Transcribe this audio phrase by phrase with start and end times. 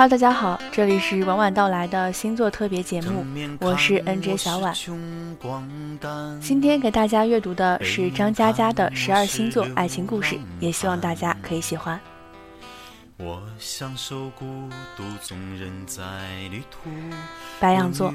[0.00, 3.22] Hello，大家好，这里是晚晚到来的星座特别节目，
[3.60, 4.74] 我是 NJ 小婉。
[6.40, 12.00] 今天给大家阅读的是张嘉佳的十二星座爱情故事，也希望大家可以喜欢。
[13.22, 14.46] 我享受孤
[14.96, 16.02] 独，纵人在
[16.50, 16.88] 旅途。
[17.60, 18.14] 白羊座，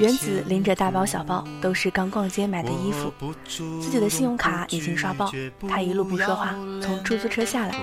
[0.00, 3.12] 原子拎着大包小包，都是刚逛街买的衣服，
[3.46, 5.30] 自己的信用卡已经刷爆。
[5.68, 7.76] 他一路不说话，从出租车下来，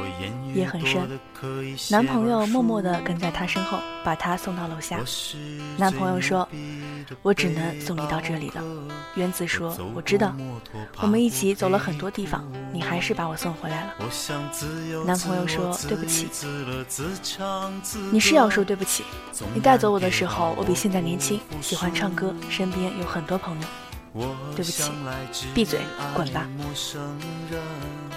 [0.53, 1.01] 夜很深。
[1.89, 4.99] 男朋友默默地跟在他身后，把他送到楼下。
[5.77, 6.47] 男朋友说
[7.21, 8.63] ：“我只能送你到这里了。”
[9.15, 10.33] 原子说：“我知道，
[11.01, 13.93] 我们一起走了很多地方，你还是把我送回来了。”
[15.05, 15.77] 男朋友说。
[15.87, 16.27] 对不起，
[18.11, 19.03] 你是要说对不起。
[19.53, 23.67] 你带走我的时候，我比现在年轻，喜欢唱歌，身边有很多朋友。
[24.55, 24.91] 对不起，
[25.53, 25.79] 闭嘴，
[26.13, 26.47] 滚吧。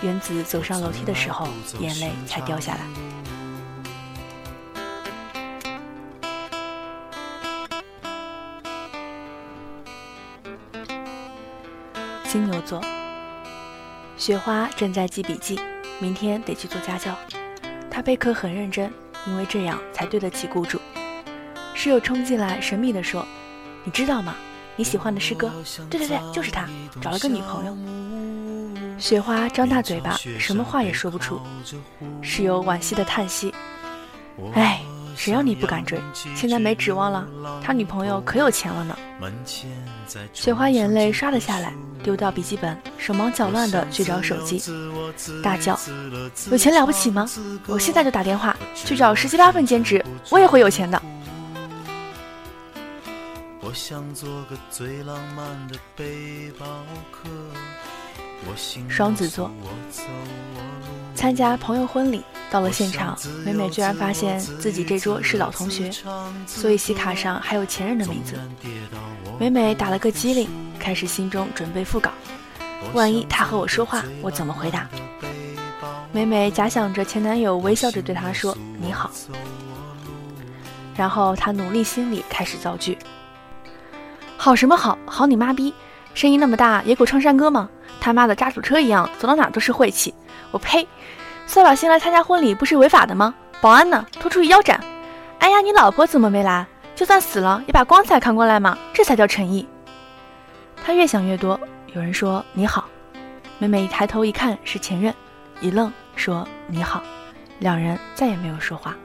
[0.03, 2.81] 原子走上楼梯的时候，眼泪才掉下来。
[12.33, 12.81] 金牛座，
[14.17, 15.61] 雪花正在记笔记，
[15.99, 17.15] 明天得去做家教。
[17.91, 18.91] 他备课很认真，
[19.27, 20.81] 因为这样才对得起雇主。
[21.75, 23.29] 室友冲进来，神秘地说
[23.85, 24.35] ：“你知道吗？
[24.77, 25.53] 你喜欢的师哥，
[25.91, 26.67] 对对对，就是他，
[27.03, 27.77] 找了个女朋友。”
[28.99, 31.39] 雪花张大嘴巴，什么话也说不出。
[32.23, 33.53] 室友惋惜的叹息
[34.57, 34.81] ：“哎。”
[35.23, 36.01] 谁让你不敢追？
[36.35, 37.25] 现在没指望了。
[37.63, 38.99] 他女朋友可有钱了呢。
[40.33, 44.61] 雪花眼泪刷了下来，丢掉笔记本，手忙脚乱的去找手机，
[45.41, 45.79] 大叫
[46.51, 47.25] ：“有钱了不起吗？
[47.69, 51.01] 我现在就打电话去找十七八份兼职，我也会有钱的。”
[53.63, 56.67] 我想做个最浪漫的背包
[57.13, 57.29] 客
[58.89, 59.51] 双子座
[61.15, 62.23] 参加朋友婚礼。
[62.51, 65.91] 到了现场，美美居然发现自己这桌是老同学，
[66.47, 68.39] 所以喜卡上还有前任的名字。
[69.39, 72.11] 美美打了个机灵，开始心中准备复稿。
[72.93, 74.87] 万一他和我说话，我怎么回答？
[76.13, 79.11] 美美假想着前男友微笑着对她说：“你好。”
[80.95, 82.99] 然后她努力心里开始造句
[84.37, 84.99] ：“好什么好？
[85.07, 85.73] 好你妈逼！
[86.13, 87.71] 声音那么大，也够唱山歌吗？
[88.01, 90.15] 他妈的渣土车一样，走到哪都是晦气！
[90.51, 90.87] 我呸！”
[91.47, 93.35] 扫把星来参加婚礼不是违法的吗？
[93.61, 94.07] 保安呢？
[94.13, 94.81] 拖出去腰斩！
[95.39, 96.67] 哎呀，你老婆怎么没来？
[96.95, 99.67] 就算死了也把棺材扛过来嘛，这才叫诚意。
[100.85, 101.59] 他越想越多。
[101.95, 102.87] 有人说你好，
[103.59, 105.15] 妹妹一抬头一看是前任，
[105.61, 107.03] 一愣说你好，
[107.59, 108.97] 两人再也没有说话。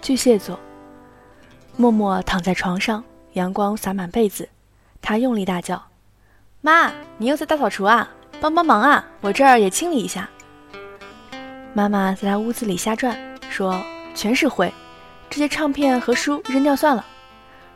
[0.00, 0.58] 巨蟹座，
[1.76, 3.02] 默默躺在床上。
[3.34, 4.48] 阳光洒满被子，
[5.02, 5.82] 他用力大叫
[6.62, 8.08] ：“妈，你又在大扫除啊？
[8.40, 9.06] 帮帮忙啊！
[9.20, 10.26] 我这儿也清理一下。”
[11.74, 13.14] 妈妈在他屋子里瞎转，
[13.50, 13.78] 说
[14.16, 14.72] ：“全是灰，
[15.28, 17.04] 这些唱片和书扔掉算了。”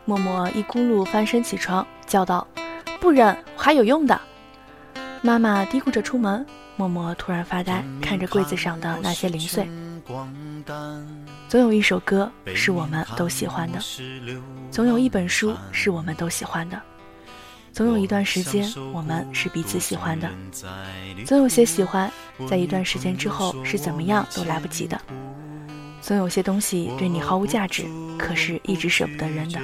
[0.07, 2.47] 默默一咕噜翻身起床，叫道
[3.01, 4.19] ：“不扔，我还有用的。”
[5.21, 6.47] 妈妈嘀咕着出门，
[6.77, 9.69] 默默突然发呆，看着柜子上的那些零碎。
[11.49, 13.79] 总有一首歌是我们都喜欢的，
[14.71, 16.81] 总有一本书是我们都喜欢的，
[17.73, 20.31] 总有一段时间我们是彼此喜欢的，
[21.25, 22.11] 总有些喜欢
[22.49, 25.01] 在一段时间之后是怎么样都来不及的，
[26.01, 27.85] 总有些东西对你毫无价值，
[28.19, 29.61] 可是一直舍不得扔的。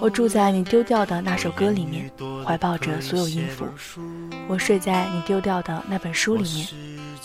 [0.00, 2.10] 我住在你丢掉的那首歌里面，
[2.44, 3.64] 怀抱着所有音符；
[4.46, 6.66] 我睡在你丢掉的那本书里面。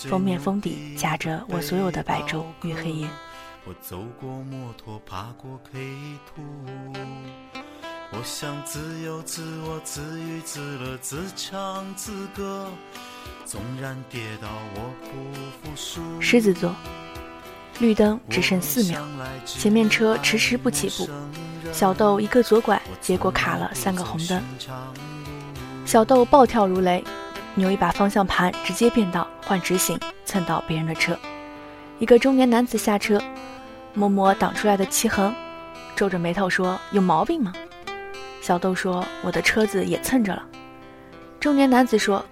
[0.05, 3.07] 封面封底夹着我所有的白昼与黑夜。
[3.65, 5.79] 我走过摩托，爬过 K
[6.27, 6.43] 图。
[8.11, 12.67] 我想自由自我自娱自乐自唱自歌。
[13.43, 15.33] 纵然跌倒，我不
[15.67, 16.21] 服输。
[16.21, 16.75] 狮子座，
[17.79, 19.01] 绿灯只剩四秒，
[19.45, 21.09] 前面车迟迟不起步。
[21.73, 24.41] 小豆一个左拐，结果卡了三个红灯。
[25.85, 27.03] 小豆暴跳如雷。
[27.57, 31.17] 扭一把方向盘，直接变道换直行，蹭到别人的车。
[31.97, 33.19] 一个中年男子下车，
[33.95, 35.33] 摸摸挡出来的漆痕，
[35.95, 37.51] 皱着眉头说：“有毛病吗？”
[38.43, 40.43] 小豆说：“我的车子也蹭着了。”
[41.41, 42.23] 中年男子说：“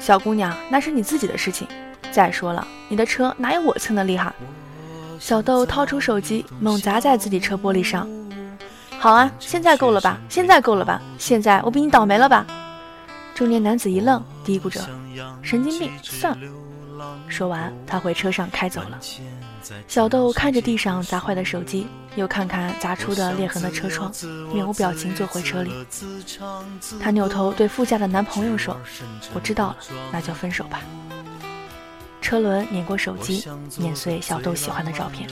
[0.00, 1.68] 小姑娘，那是你自己的事情。
[2.10, 4.34] 再说了，你的车哪有我蹭的厉害？”
[5.20, 8.08] 小豆掏出手机，猛砸在自己车玻璃上。
[8.98, 10.18] 好啊，现在够了吧？
[10.28, 11.00] 现在够了吧？
[11.18, 12.44] 现在我比你倒霉了吧？
[13.34, 14.80] 中年男子一愣，嘀咕着
[15.42, 16.52] ：“神经病，算了。”
[17.28, 19.00] 说完，他回车上开走了。
[19.88, 24.12] 小豆看着地上砸坏的手机，又看看砸出的裂痕的车窗，
[24.52, 25.72] 面无表情坐回车里。
[27.00, 28.76] 他扭头对副驾的男朋友说
[29.34, 29.76] ：“我知道了，
[30.12, 30.80] 那就分手吧。”
[32.20, 33.44] 车轮碾过手机，
[33.76, 35.28] 碾碎小豆喜欢的照片。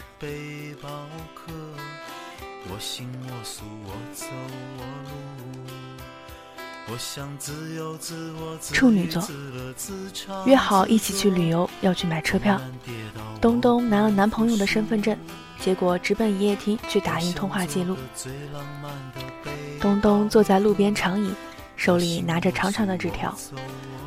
[8.72, 9.22] 处女座
[10.46, 12.60] 约好一起去旅游，要去买车票。
[13.40, 15.16] 东东拿了男朋友的身份证，
[15.58, 17.96] 结果直奔营业厅去打印通话记录。
[19.80, 21.32] 东东坐在路边长椅，
[21.76, 23.34] 手里拿着长长的纸条，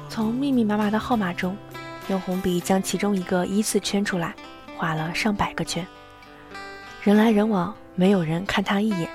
[0.09, 1.57] 从密密麻麻的号码中，
[2.09, 4.35] 用红笔将其中一个依次圈出来，
[4.77, 5.85] 画了上百个圈。
[7.01, 9.09] 人来人往，没有人看他一眼。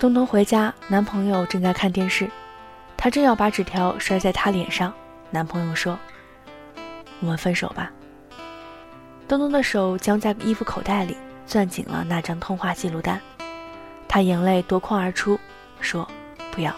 [0.00, 2.26] 东东回家，男朋友正在看电视，
[2.96, 4.90] 他正要把纸条摔在他脸上，
[5.30, 5.98] 男朋友说
[7.20, 7.92] ：“我们分手吧。”
[9.28, 13.20] 东东的手僵在衣服口袋里，攥紧了那张通话记录单，
[14.08, 15.38] 他眼泪夺眶而出，
[15.82, 16.08] 说
[16.50, 16.74] ：“不要。”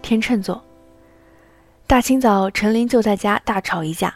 [0.00, 0.64] 天秤座。
[1.88, 4.12] 大清早，陈林就在家大吵一架，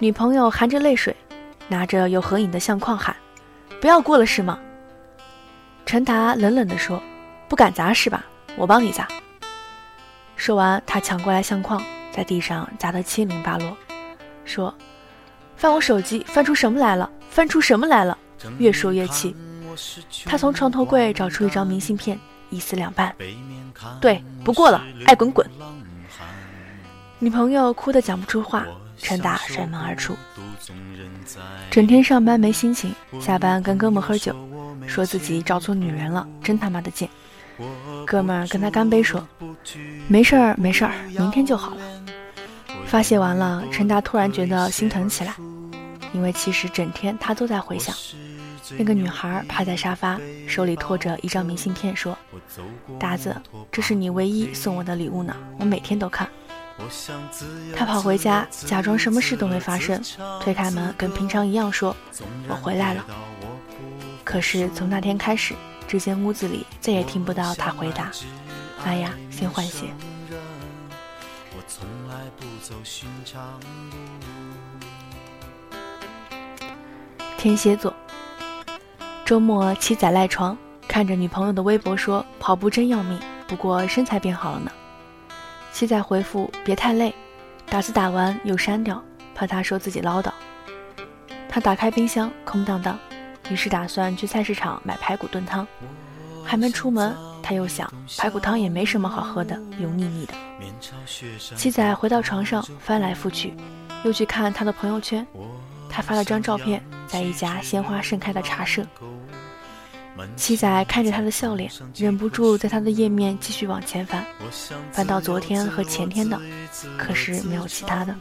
[0.00, 1.14] 女朋友含着泪水，
[1.68, 3.14] 拿着有合影的相框喊
[3.80, 4.58] ：“不要过了是吗？”
[5.86, 7.00] 陈达冷冷地说
[7.48, 8.26] ：“不敢砸是吧？
[8.56, 9.06] 我帮你砸。”
[10.34, 11.80] 说完，他抢过来相框，
[12.10, 13.76] 在地上砸得七零八落，
[14.44, 14.74] 说
[15.56, 17.08] ：“翻我手机，翻出什么来了？
[17.30, 18.18] 翻出什么来了？”
[18.58, 19.36] 越说越气，
[20.26, 22.18] 他从床头柜找出一张明信片，
[22.50, 23.14] 一撕两半。
[24.00, 25.48] 对，不过了，爱滚滚。
[27.20, 28.64] 女朋友哭得讲不出话，
[28.96, 30.14] 陈达摔门而出。
[31.68, 34.34] 整天上班没心情，下班跟哥们喝酒，
[34.86, 37.08] 说自己找错女人了，真他妈的贱。
[38.06, 39.26] 哥们跟他干杯说
[40.06, 41.82] ：“没事儿，没事儿，明天就好了。”
[42.86, 45.34] 发泄完了，陈达突然觉得心疼起来，
[46.12, 47.92] 因为其实整天他都在回想
[48.78, 52.16] 那个女孩趴在沙发，手里托着一张明信片，说
[52.96, 53.34] ：“达子，
[53.72, 56.28] 这是你唯一送我的礼物呢，我每天都看。”
[57.76, 60.00] 他跑回家，假装什么事都没发生，
[60.40, 61.94] 推开门，跟平常一样说
[62.48, 63.04] ：“我回来了。”
[64.24, 65.54] 可是从那天开始，
[65.86, 68.10] 这间屋子里再也听不到他回答
[68.84, 69.86] ：“哎呀，先换鞋。”
[77.36, 77.94] 天蝎座，
[79.24, 84.70] 周末七仔赖床，看着女朋友的微博说：“跑步真要命，不过身材变好了呢。”
[85.78, 87.14] 七仔回复：“别太累，
[87.66, 89.00] 打字打完又删掉，
[89.32, 90.28] 怕他说自己唠叨。”
[91.48, 92.98] 他打开冰箱，空荡荡，
[93.48, 95.64] 于是打算去菜市场买排骨炖汤。
[96.44, 100.34] 还没出门，他又想排骨汤也没什么好喝的，油腻腻的。
[101.54, 103.54] 七仔回到床上，翻来覆去，
[104.02, 105.24] 又去看他的朋友圈，
[105.88, 108.84] 他发了张照片，在一家鲜花盛开的茶社。
[110.36, 114.24] 七仔看着他的笑脸，忍不住在他的页面继续往前翻，
[114.92, 116.40] 翻到昨天和前天的，
[116.96, 118.14] 可是没有其他的。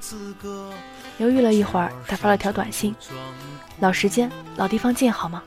[1.17, 2.95] 犹豫了一会儿，他发了条短信
[3.79, 5.41] ：“老时间，老地方见，好吗？”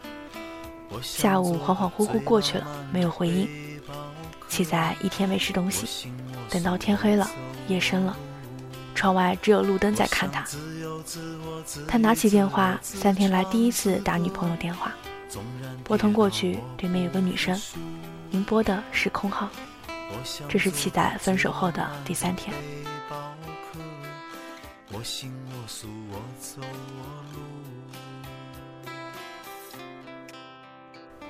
[1.00, 3.48] 下午恍恍惚惚过去了，没有回应。
[4.48, 6.10] 七仔一天没吃东西，
[6.48, 7.30] 等到天黑了，
[7.68, 8.16] 夜深了，
[8.96, 10.44] 窗外只有路灯在看他。
[11.86, 14.92] 他拿起电话，三天来第一次打女朋友电话。
[15.84, 17.60] 拨通过去，对面有个女生，
[18.30, 19.48] 您拨的是空号。
[20.48, 22.54] 这是七仔分手后的第三天。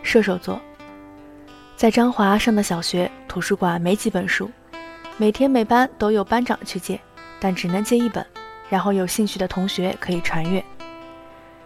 [0.02, 0.60] 射手座，
[1.76, 4.50] 在张华上的小学图书馆没几本书，
[5.18, 6.98] 每天每班都有班长去借，
[7.38, 8.26] 但只能借一本，
[8.68, 10.64] 然后有兴趣的同学可以传阅。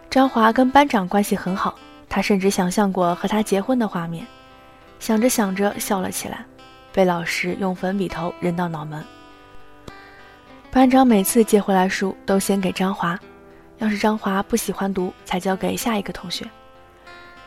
[0.09, 1.77] 张华跟班长关系很好。
[2.15, 4.25] 他甚至想象过和他结婚的画面，
[5.01, 6.45] 想着想着笑了起来，
[6.93, 9.03] 被老师用粉笔头扔到脑门。
[10.71, 13.19] 班长每次借回来书都先给张华，
[13.79, 16.49] 要是张华不喜欢读，才交给下一个同学。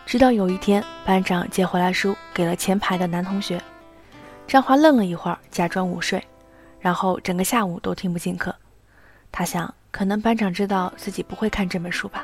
[0.05, 3.59] 直到有一天，班长借回来书给了前排的男同学，
[4.47, 6.23] 张华愣了一会儿，假装午睡，
[6.79, 8.55] 然后整个下午都听不进课。
[9.33, 12.23] 他想，可能班长知道自己不会看这本书吧。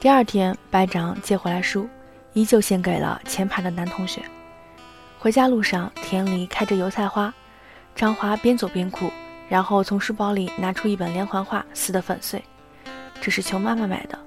[0.00, 1.86] 第二天，班长借回来书，
[2.32, 4.22] 依旧献给了前排的男同学。
[5.18, 7.30] 回家路上，田里开着油菜花，
[7.94, 9.10] 张华边走边哭，
[9.46, 12.42] 然后从书包里拿出一本连环画，撕得粉碎。
[13.20, 14.18] 这是求妈妈买的，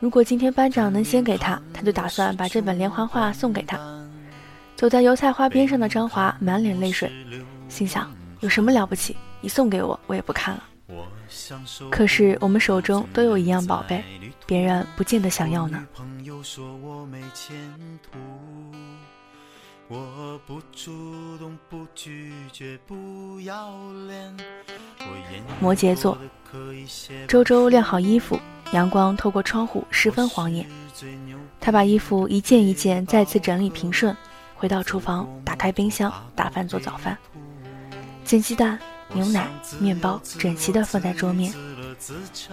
[0.00, 3.78] 如果今天班长能先给他，他就打算把这本连环画送给他。
[4.74, 7.08] 走在油菜花边上的张华满脸泪水，
[7.68, 9.16] 心想：有什么了不起？
[9.40, 10.64] 你送给我，我也不看了。
[11.90, 14.04] 可是我们手中都有一样宝贝，
[14.46, 15.86] 别人不见得想要呢。
[25.60, 26.18] 摩羯座，
[27.28, 28.38] 周周晾好衣服，
[28.72, 30.66] 阳光透过窗户，十分晃眼。
[31.60, 34.16] 他把衣服一件一件再次整理平顺，
[34.54, 37.16] 回到厨房，打开冰箱，打饭做早饭，
[38.24, 38.78] 煎鸡蛋、
[39.14, 41.52] 牛奶、面包，整齐地放在桌面。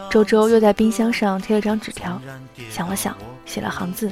[0.10, 2.22] 周周又在冰箱上贴了张纸条，
[2.70, 3.16] 想了想，
[3.46, 4.12] 写了行字：“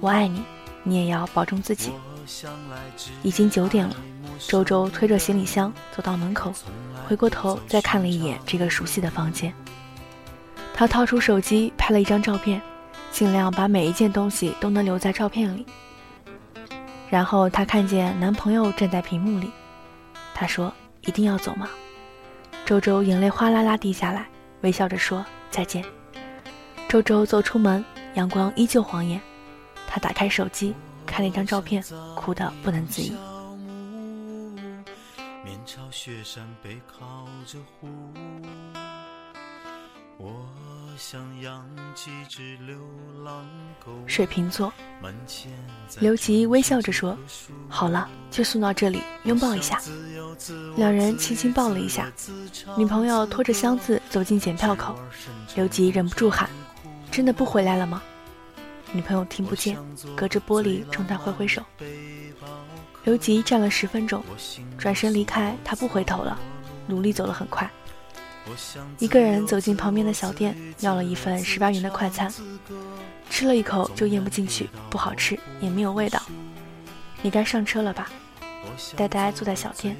[0.00, 0.42] 我爱你，
[0.82, 1.92] 你也要保重自己。”
[3.22, 3.94] 已经九点了，
[4.48, 6.52] 周周推着行李箱走到门口，
[7.06, 9.52] 回过头再看了一眼这个熟悉的房间。
[10.74, 12.60] 他掏出手机拍了一张照片，
[13.10, 15.66] 尽量把每一件东西都能留在照片里。
[17.10, 19.50] 然后他看见男朋友站在屏幕里，
[20.34, 20.72] 他说
[21.08, 21.70] ：“一定要走吗？”
[22.66, 24.28] 周周眼泪哗啦啦滴下来，
[24.60, 25.82] 微笑着说：“再见。”
[26.86, 29.18] 周周走出门，阳光依旧晃眼，
[29.86, 30.74] 他打开手机。
[31.06, 31.82] 看了一张照片，
[32.14, 33.16] 哭得不能自已。
[44.06, 44.72] 水瓶座，
[46.00, 47.16] 刘吉微笑着说
[47.70, 49.80] ：“好了，就送到这里，拥抱一下。”
[50.76, 52.10] 两人轻轻抱了一下。
[52.76, 54.98] 女朋友拖着箱子走进检票口，
[55.54, 56.50] 刘吉忍不住喊
[57.12, 58.02] ：“真的不回来了吗？”
[58.90, 59.78] 女朋友听不见，
[60.16, 61.62] 隔着玻璃冲他挥挥手。
[63.04, 64.22] 刘吉站了十分钟，
[64.76, 65.56] 转身离开。
[65.64, 66.38] 他不回头了，
[66.86, 67.70] 努力走了很快。
[68.98, 72.32] 一个人走进旁边的小店，要了一份十八元的快餐，
[73.30, 76.22] 吃了一口就咽不进去，不好吃，也没有味道。
[77.22, 78.10] 你该上车了吧？
[78.96, 79.96] 呆呆坐在小店，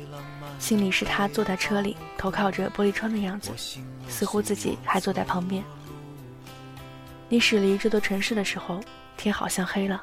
[0.58, 3.50] 心里是他坐在车里，头靠着玻璃窗的样子，
[4.08, 5.62] 似乎自己还坐在旁边。
[7.28, 8.80] 你驶离这座城市的时候，
[9.16, 10.00] 天好像黑了。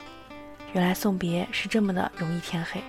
[0.73, 2.83] 原来送别是这么的容易天黑。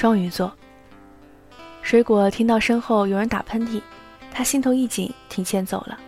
[0.00, 0.50] 双鱼座，
[1.82, 3.82] 水果听到身后有人打喷嚏，
[4.32, 6.00] 他心头一紧，提前走了，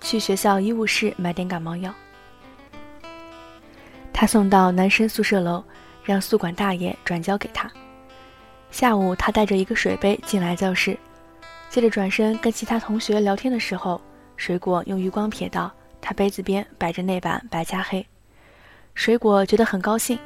[0.00, 1.94] 去学校医务室买点感冒药。
[4.14, 5.62] 他送到男生宿舍楼。
[6.02, 7.70] 让宿管大爷转交给他。
[8.70, 10.96] 下午，他带着一个水杯进来教室，
[11.68, 14.00] 接着转身跟其他同学聊天的时候，
[14.38, 15.70] 水果用余光瞥到
[16.00, 18.06] 他杯子边摆着那版白加黑。
[18.94, 20.18] 水果觉得很高兴，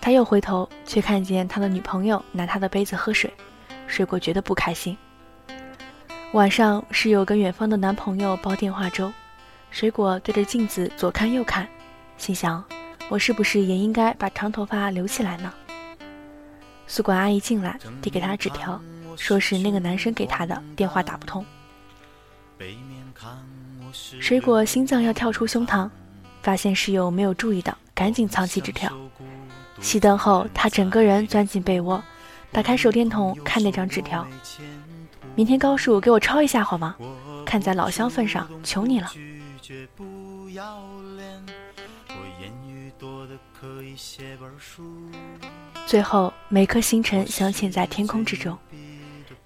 [0.00, 3.32] 他又回头，却看见他的女朋友拿他的杯子喝水。
[3.86, 4.96] 水果觉得不开心。
[6.32, 9.10] 晚上，室友跟远方的男朋友煲电话粥，
[9.70, 11.66] 水果对着镜子左看右看，
[12.16, 12.62] 心想。
[13.08, 15.50] 我是不是也应该把长头发留起来呢？
[16.86, 18.78] 宿管阿姨进来，递给他纸条，
[19.16, 21.42] 说是那个男生给他的，电话打不通。
[24.20, 25.88] 水果心脏要跳出胸膛，
[26.42, 28.92] 发现室友没有注意到，赶紧藏起纸条。
[29.80, 32.02] 熄灯后，他整个人钻进被窝，
[32.52, 34.26] 打开手电筒看那张纸条
[35.34, 36.96] ：“明天高数给我抄一下好吗？
[37.46, 39.10] 看在老乡份上，求你了。”
[45.86, 48.56] 最后，每颗星辰镶嵌在天空之中，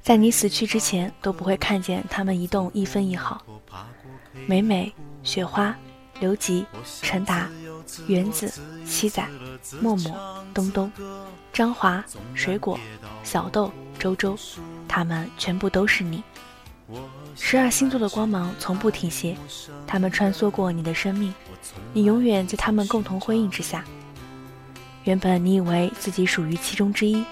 [0.00, 3.40] 在你死去之前都不会看见它们移动一分一毫。
[4.46, 5.76] 美美、雪花、
[6.20, 6.66] 刘吉、
[7.02, 7.48] 陈达、
[8.06, 8.52] 原子、
[8.87, 9.26] 七仔、
[9.80, 10.90] 默默、东东、
[11.52, 12.78] 张华、水果、
[13.25, 14.37] 小豆、周周，
[14.88, 16.22] 他们全部都是你。
[17.34, 19.37] 十二星座的光芒从不停歇，
[19.87, 21.32] 他们穿梭过你的生命，
[21.92, 23.84] 你永远在他们共同辉映之下。
[25.04, 27.25] 原本你以为自己属于其中之一，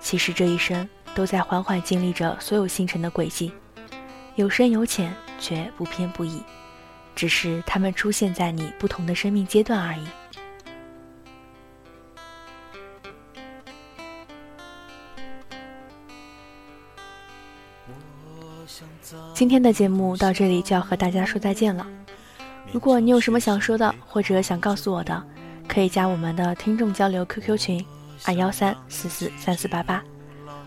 [0.00, 3.52] 其实这一生都在缓缓经历着所有星辰的轨迹，
[4.36, 6.42] 有深有浅，却不偏不倚，
[7.14, 10.06] 只是他们出现在你不同的生命阶段而已。
[19.32, 21.86] 今天的节目到这里就要和大家说再见了。
[22.72, 25.22] 如果你有什么想说的，或者想告诉我的，
[25.68, 27.86] 可以加我们的听众交流 QQ 群
[28.24, 30.02] 二幺三四四三四八八。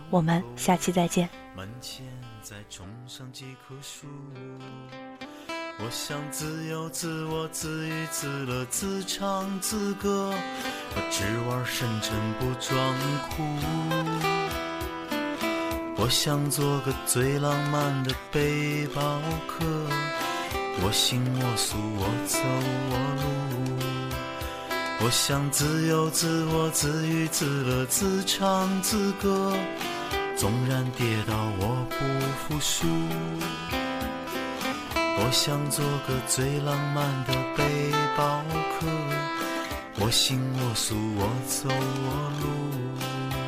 [0.09, 1.27] 我们下期再见。
[1.55, 2.05] 门前
[2.41, 4.07] 再种上几棵树，
[5.79, 10.33] 我想自由自我自娱自乐自唱自歌，
[10.95, 12.95] 我只玩深沉不装
[13.29, 13.43] 酷。
[15.95, 19.63] 我想做个最浪漫的背包客，
[20.81, 22.39] 我行我素我走
[22.89, 25.05] 我路。
[25.05, 29.53] 我想自由自我自娱自乐自唱自歌，
[30.35, 32.87] 纵然跌倒我不服输。
[35.19, 38.43] 我想做个最浪漫的背包
[38.79, 38.85] 客，
[39.99, 43.46] 我行我素，我走我路。